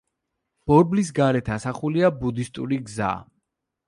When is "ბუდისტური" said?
2.21-2.81